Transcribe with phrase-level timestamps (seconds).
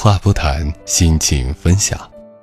[0.00, 1.98] 话不谈，心情分享。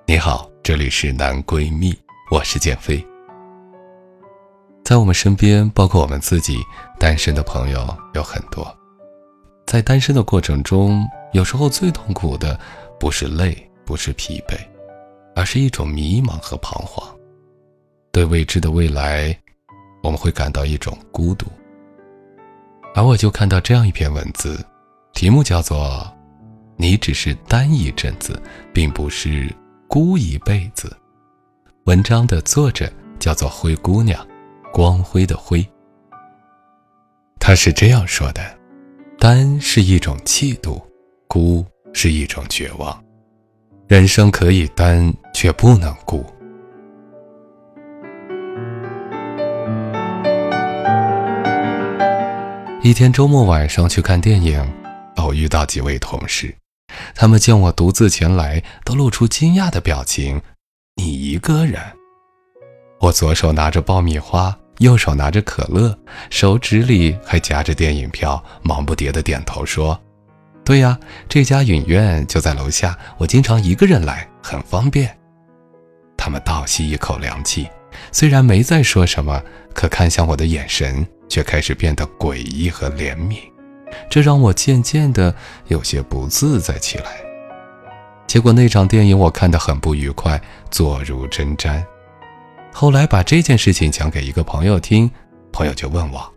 [0.06, 1.98] 你好，这里是男闺蜜，
[2.30, 3.02] 我是建飞。
[4.84, 6.60] 在我们身边，包括我们自己，
[7.00, 8.68] 单身的朋友有很多。
[9.66, 12.60] 在单身的过程中，有时候最痛苦的
[13.00, 14.60] 不是累，不是疲惫，
[15.34, 17.08] 而是一种迷茫和彷徨。
[18.12, 19.34] 对未知的未来，
[20.04, 21.46] 我们会感到一种孤独。
[22.94, 24.60] 而我就看到这样一篇文字，
[25.14, 26.06] 题目叫做。
[26.78, 28.42] 你只是单一阵子，
[28.74, 29.50] 并不是
[29.88, 30.96] 孤一辈子。
[31.86, 34.26] 文章的作者叫做灰姑娘，
[34.74, 35.66] 光辉的辉。
[37.40, 38.42] 她是这样说的：
[39.18, 40.82] 单是一种气度，
[41.28, 43.04] 孤是一种绝望。
[43.88, 46.26] 人生可以单，却不能孤。
[52.82, 54.64] 一天周末晚上去看电影，
[55.16, 56.54] 偶遇到几位同事。
[57.16, 60.42] 他们见我独自前来，都露出惊讶的表情。
[60.96, 61.82] 你一个人？
[63.00, 65.98] 我左手拿着爆米花，右手拿着可乐，
[66.30, 69.98] 手指里还夹着电影票，忙不迭地点头说
[70.66, 71.00] ：“对呀，
[71.30, 75.18] 这家影院就在楼下，我经常一个人来，很方便。”
[76.18, 77.70] 他们倒吸一口凉气，
[78.12, 79.42] 虽然没再说什么，
[79.74, 83.38] 可看向我的眼神却开始变得诡异和怜悯。
[84.10, 85.34] 这让我渐渐的
[85.68, 87.06] 有些不自在起来。
[88.28, 90.42] 结果那场电影我看得很不愉快，
[90.72, 91.84] 坐如针毡。
[92.74, 95.10] 后来把这件事情讲给一个朋友听，
[95.52, 96.34] 朋友就问我：“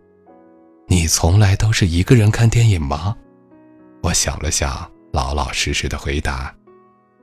[0.86, 3.16] 你从来都是一个人看电影吗？”
[4.02, 6.54] 我想了想，老老实实的回答：“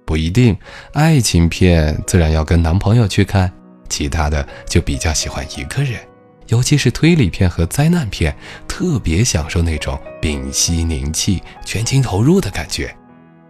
[0.06, 0.58] 不一定，
[0.94, 3.50] 爱情片自然要跟男朋友去看，
[3.88, 6.00] 其他的就比较喜欢一个人。”
[6.48, 8.36] 尤其是推理片和灾难片，
[8.68, 12.96] 特别享受那种屏息凝气、全情投入的感觉。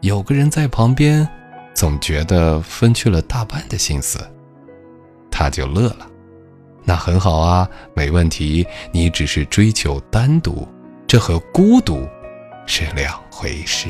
[0.01, 1.27] 有个人在旁边，
[1.73, 4.19] 总觉得分去了大半的心思。
[5.29, 6.07] 他就乐了，
[6.83, 8.65] 那很好啊，没问题。
[8.91, 10.67] 你只是追求单独，
[11.05, 12.07] 这和孤独
[12.65, 13.89] 是两回事。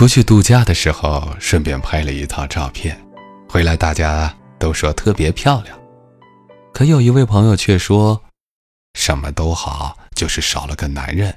[0.00, 2.98] 出去度假的时候，顺便拍了一套照片，
[3.46, 5.78] 回来大家都说特别漂亮。
[6.72, 8.22] 可有一位朋友却说，
[8.94, 11.36] 什么都好，就是少了个男人。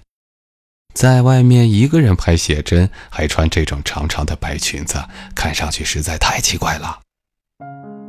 [0.94, 5.04] 在外面一个人拍写真，还穿这种长长的白裙子，
[5.36, 7.02] 看上去实在太奇怪了。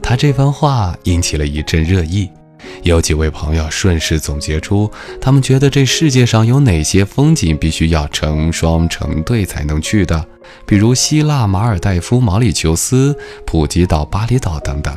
[0.01, 2.31] 他这番话引起了一阵热议。
[2.85, 4.89] 有几位朋友顺势总结出，
[5.21, 10.27] 他们觉得这世界上有哪些风景必须要成双成对才能去的，
[10.67, 13.17] 比如希腊、马尔代夫、毛里求斯、
[13.47, 14.95] 普吉岛、巴厘岛等等。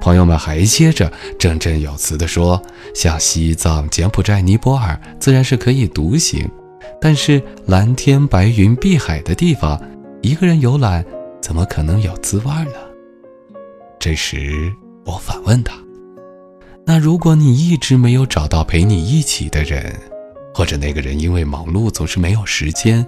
[0.00, 2.60] 朋友们还接着振振有词地说，
[2.94, 6.46] 像西藏、柬埔寨、尼泊尔自然是可以独行，
[7.00, 9.80] 但是蓝天白云、碧海的地方，
[10.20, 11.02] 一个人游览
[11.40, 12.72] 怎么可能有滋味呢？
[13.98, 14.70] 这时
[15.06, 15.74] 我反问他。
[16.84, 19.98] 那如果你一直没有找到陪你一起的人，
[20.52, 23.06] 或者那个人因为忙碌总是没有时间，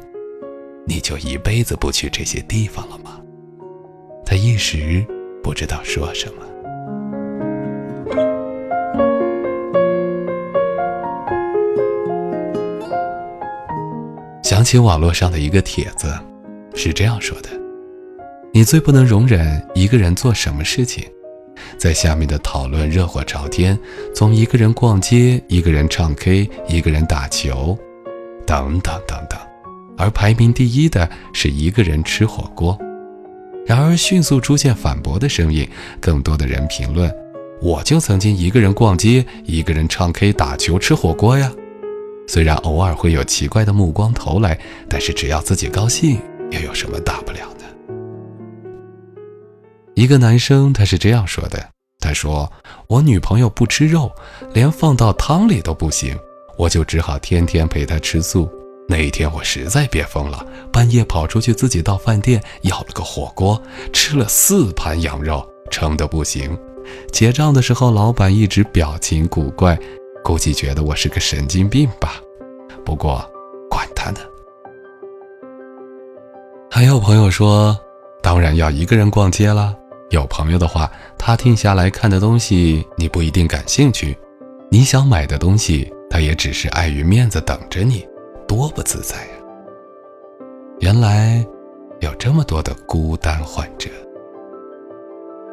[0.88, 3.20] 你就一辈子不去这些地方了吗？
[4.24, 5.04] 他一时
[5.42, 6.42] 不知道说什么。
[14.42, 16.16] 想起网络上的一个帖子，
[16.74, 17.50] 是这样说的：
[18.52, 21.04] 你最不能容忍一个人做什么事情？
[21.76, 23.76] 在下面的讨论热火朝天，
[24.14, 27.76] 从一个人逛街、一个人唱 K、一个人打球，
[28.46, 29.38] 等等等等，
[29.96, 32.78] 而排名第一的是一个人吃火锅。
[33.66, 35.68] 然而迅速出现反驳的声音，
[36.00, 37.12] 更多的人评论
[37.60, 41.52] ：“我就曾经一个人逛街、一个人唱 K、打球、吃火锅呀。”
[42.28, 44.58] 虽然偶尔会有奇怪的目光投来，
[44.88, 46.20] 但是只要自己高兴，
[46.50, 47.38] 又有什么大不了？
[49.94, 51.70] 一个男生他是这样说的
[52.00, 52.52] ：“他说
[52.86, 54.12] 我女朋友不吃肉，
[54.52, 56.14] 连放到汤里都不行。
[56.58, 58.46] 我就只好天天陪她吃素。
[58.88, 63.60] 那一天我实在憋疯了，半夜跑出去自己到饭店要了个火锅，
[63.92, 66.56] 吃了四盘羊肉，撑得不行。
[67.10, 69.76] 结账的时候，老板一直表情古怪，
[70.22, 72.20] 估计觉得我是个神经病吧。
[72.84, 73.28] 不过，
[73.68, 74.20] 管他呢。
[76.70, 77.76] 还有朋友说，
[78.22, 79.74] 当然要一个人逛街了。
[80.10, 80.88] 有朋友的话，
[81.18, 84.16] 他停下来看的东西你不一定感兴趣，
[84.70, 88.06] 你想买的东西，他也只是碍于面子等着你。
[88.46, 89.32] 多不自在呀！
[90.80, 91.44] 原来
[92.00, 93.90] 有这么多的孤单患者。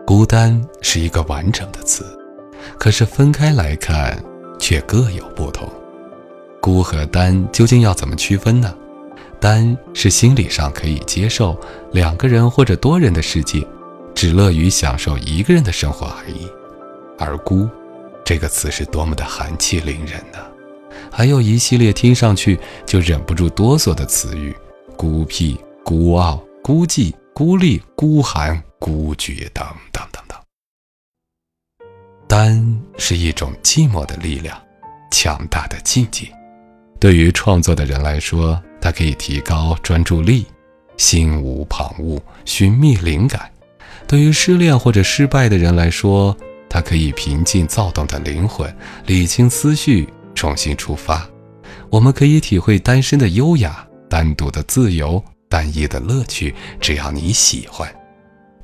[0.05, 2.05] 孤单是一个完整的词，
[2.77, 4.21] 可是分开来看
[4.59, 5.67] 却各有不同。
[6.61, 8.75] 孤和单究竟要怎么区分呢？
[9.39, 11.57] 单是心理上可以接受
[11.91, 13.65] 两个人或者多人的世界，
[14.13, 16.47] 只乐于享受一个人的生活而已。
[17.17, 17.67] 而孤
[18.23, 20.39] 这个词是多么的寒气凌人呢？
[21.11, 24.55] 还有一系列听上去就忍不住哆嗦的词语：
[24.97, 30.37] 孤僻、孤傲、孤寂、孤立、孤寒、孤绝等等等等。
[32.27, 34.59] 单是一种寂寞的力量，
[35.11, 36.27] 强大的境界。
[36.99, 40.45] 对于创作的人来说，它可以提高专注力，
[40.97, 43.41] 心无旁骛，寻觅灵感；
[44.07, 46.35] 对于失恋或者失败的人来说，
[46.69, 48.73] 它可以平静躁动的灵魂，
[49.05, 50.07] 理清思绪。
[50.35, 51.27] 重新出发，
[51.89, 56.53] 我们可以体会单身的优雅、单独的自由、单一的乐趣。
[56.79, 57.93] 只要你喜欢，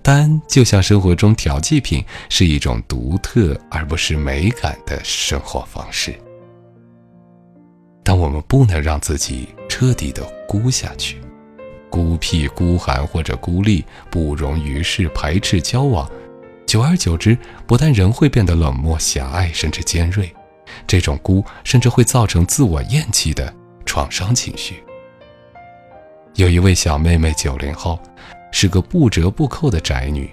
[0.01, 6.13] 单就像生活中调剂品，是一种独特而不是美感的生活方式。
[8.03, 11.21] 但我们不能让自己彻底的孤下去，
[11.91, 16.09] 孤僻、孤寒或者孤立，不容于世，排斥交往，
[16.65, 17.37] 久而久之，
[17.67, 20.33] 不但人会变得冷漠、狭隘，甚至尖锐。
[20.87, 23.53] 这种孤甚至会造成自我厌弃的
[23.85, 24.83] 创伤情绪。
[26.35, 27.99] 有一位小妹妹，九零后，
[28.51, 30.29] 是个不折不扣的宅女。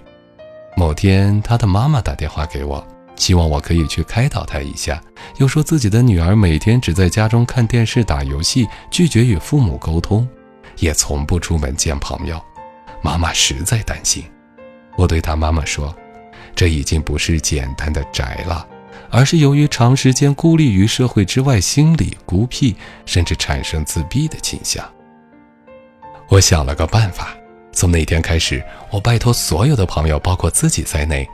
[0.75, 2.85] 某天，她的妈妈打电话给我，
[3.15, 5.01] 希望我可以去开导她一下，
[5.37, 10.27] 又说自己的女儿每天只在家中看电视、打游戏，拒绝与父母沟通，
[10.77, 12.39] 也从不出门见朋友。
[13.01, 14.23] 妈妈实在担心。
[14.95, 15.93] 我对她妈妈说
[16.55, 18.65] ：“这已经不是简单的宅了。”
[19.09, 22.75] 而是由于长时间孤立于社会之外，心理孤僻，
[23.05, 24.83] 甚至产生自闭的倾向。
[26.29, 27.35] 我想了个办法，
[27.71, 28.61] 从那天开始，
[28.91, 31.25] 我拜托所有的朋友，包括自己在内，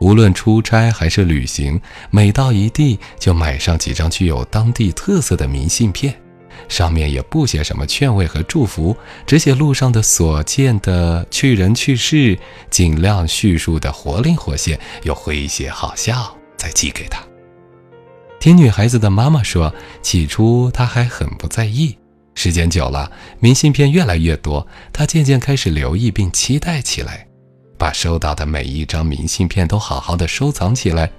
[0.00, 1.78] 无论出差还是旅行，
[2.10, 6.14] 每到一地就买上几张具有当地特色的明信片，
[6.66, 8.96] 上面也不写什么劝慰和祝福，
[9.26, 12.38] 只写路上的所见的趣人趣事，
[12.70, 16.37] 尽量叙述的活灵活现又诙谐好笑。
[16.58, 17.22] 再寄给他。
[18.38, 21.96] 听女孩子的妈妈说，起初她还很不在意，
[22.34, 23.10] 时间久了，
[23.40, 27.26] 明信片越来越多，她渐渐开始留意并期待起来，
[27.78, 31.10] 把收到的每一张明信片都好好的收藏起来。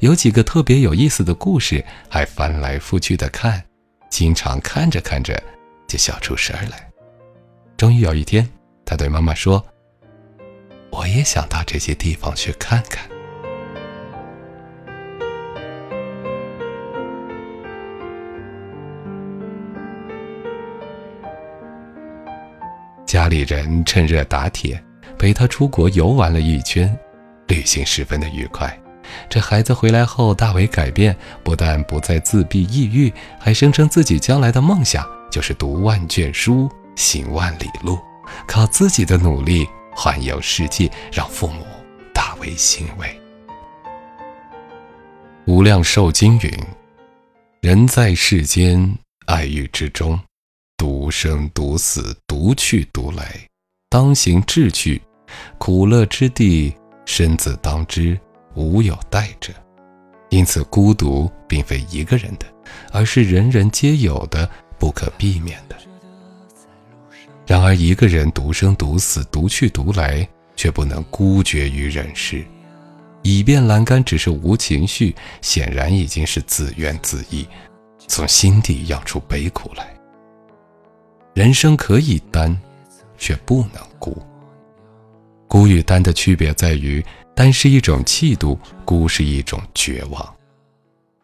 [0.00, 3.62] 有几个特别有意思的故事，还翻来覆去的看，
[4.10, 5.40] 经常看着看着
[5.86, 6.88] 就笑出声来。
[7.76, 8.48] 终于有一天，
[8.84, 9.64] 她对妈妈说
[10.90, 13.08] ：“我也想到这些地方去看看。”
[23.08, 24.78] 家里人趁热打铁，
[25.18, 26.94] 陪他出国游玩了一圈，
[27.46, 28.78] 旅行十分的愉快。
[29.30, 33.10] 这孩子回来后大为改变，不但不再自闭抑郁，
[33.40, 37.98] 还声称自己将来的梦想就是读万卷书，行万里路，
[38.46, 41.64] 靠自己的努力环游世界，让父母
[42.12, 43.08] 大为欣慰。
[45.46, 46.52] 无量寿经云
[47.62, 50.20] ：“人在世间，爱欲之中。”
[50.78, 53.36] 独生独死，独去独来，
[53.90, 55.02] 当行志去，
[55.58, 56.72] 苦乐之地，
[57.04, 58.18] 身自当之，
[58.54, 59.52] 无有代者。
[60.30, 62.46] 因此，孤独并非一个人的，
[62.92, 65.76] 而是人人皆有的，不可避免的。
[67.44, 72.44] 然而，一个人独生独死，独去独来，却不能孤绝于人世。
[73.22, 77.44] 以便栏杆只是无情绪，显然已经是自怨自艾，
[78.06, 79.97] 从心底养出悲苦来。
[81.38, 82.52] 人生可以单，
[83.16, 84.20] 却不能孤。
[85.46, 87.00] 孤与单的区别在于，
[87.32, 90.34] 单是一种气度，孤是一种绝望。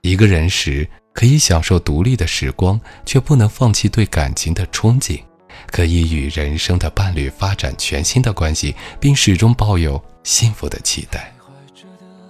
[0.02, 5.18] 一个人时可以享受独立的时光，却不能放弃对感情的憧憬；
[5.66, 11.34] 可以与人生的伴侣发展全新的关系，并始终抱有幸福的期待。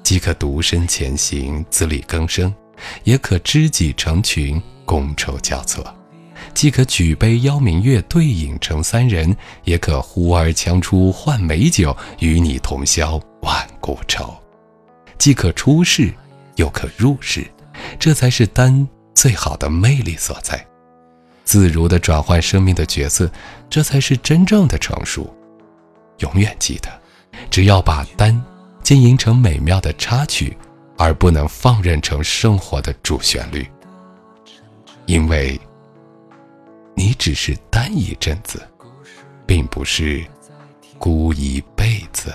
[0.02, 2.50] 既可独身前行，自力更生，
[3.02, 5.84] 也可知己成群，觥筹交错，
[6.54, 14.34] 既可举杯邀明月，对影成三人，也可呼儿将出换美酒，与你同销万古愁。
[15.18, 16.14] 既可出世，
[16.56, 17.44] 又可入世，
[17.98, 20.64] 这才是丹最好的魅力所在。
[21.44, 23.30] 自如的转换生命的角色，
[23.68, 25.34] 这才是真正的成熟。
[26.18, 26.88] 永远记得，
[27.50, 28.40] 只要把丹
[28.82, 30.56] 经营成美妙的插曲，
[30.96, 33.66] 而不能放任成生活的主旋律。
[35.06, 35.60] 因为，
[37.24, 38.62] 只是单一阵子，
[39.46, 40.22] 并不是
[40.98, 42.30] 孤一辈子。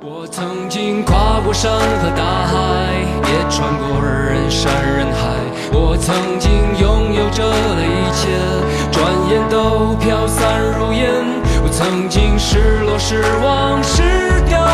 [0.00, 2.94] 我曾经跨过山和大海，
[3.28, 5.36] 也穿过人山人海。
[5.70, 8.40] 我曾经拥有着的一切，
[8.90, 11.12] 转眼都飘散如烟。
[11.62, 14.65] 我曾经失落、失望、失掉